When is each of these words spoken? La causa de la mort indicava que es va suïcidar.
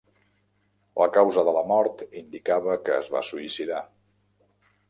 La 1.01 1.07
causa 1.17 1.43
de 1.49 1.53
la 1.57 1.63
mort 1.73 2.03
indicava 2.23 2.79
que 2.89 2.99
es 3.03 3.15
va 3.17 3.25
suïcidar. 3.33 3.87